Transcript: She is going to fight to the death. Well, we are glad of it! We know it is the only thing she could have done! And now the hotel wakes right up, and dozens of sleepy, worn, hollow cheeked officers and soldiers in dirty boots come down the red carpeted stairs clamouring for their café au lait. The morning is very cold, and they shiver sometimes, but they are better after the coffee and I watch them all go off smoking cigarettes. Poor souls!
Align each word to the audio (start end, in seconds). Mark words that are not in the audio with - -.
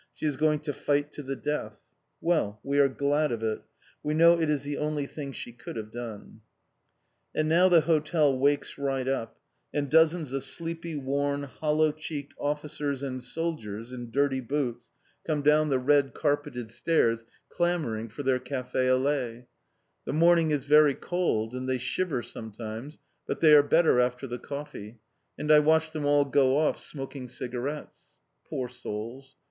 She 0.15 0.25
is 0.25 0.35
going 0.35 0.57
to 0.61 0.73
fight 0.73 1.11
to 1.11 1.21
the 1.21 1.35
death. 1.35 1.79
Well, 2.21 2.59
we 2.63 2.79
are 2.79 2.89
glad 2.89 3.31
of 3.31 3.43
it! 3.43 3.61
We 4.01 4.15
know 4.15 4.33
it 4.39 4.49
is 4.49 4.63
the 4.63 4.79
only 4.79 5.05
thing 5.05 5.31
she 5.31 5.51
could 5.51 5.75
have 5.75 5.91
done! 5.91 6.41
And 7.35 7.47
now 7.47 7.69
the 7.69 7.81
hotel 7.81 8.35
wakes 8.35 8.79
right 8.79 9.07
up, 9.07 9.39
and 9.71 9.91
dozens 9.91 10.33
of 10.33 10.43
sleepy, 10.43 10.95
worn, 10.95 11.43
hollow 11.43 11.91
cheeked 11.91 12.33
officers 12.39 13.03
and 13.03 13.23
soldiers 13.23 13.93
in 13.93 14.09
dirty 14.09 14.39
boots 14.39 14.89
come 15.23 15.43
down 15.43 15.69
the 15.69 15.77
red 15.77 16.15
carpeted 16.15 16.71
stairs 16.71 17.23
clamouring 17.49 18.09
for 18.09 18.23
their 18.23 18.39
café 18.39 18.89
au 18.89 18.97
lait. 18.97 19.45
The 20.05 20.13
morning 20.13 20.49
is 20.49 20.65
very 20.65 20.95
cold, 20.95 21.53
and 21.53 21.69
they 21.69 21.77
shiver 21.77 22.23
sometimes, 22.23 22.97
but 23.27 23.39
they 23.39 23.53
are 23.53 23.61
better 23.61 23.99
after 23.99 24.25
the 24.25 24.39
coffee 24.39 24.97
and 25.37 25.51
I 25.51 25.59
watch 25.59 25.91
them 25.91 26.05
all 26.07 26.25
go 26.25 26.57
off 26.57 26.79
smoking 26.79 27.27
cigarettes. 27.27 27.99
Poor 28.49 28.67
souls! 28.67 29.35